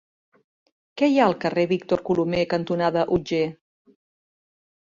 [1.01, 3.45] Què hi ha al carrer Víctor Colomer cantonada Otger?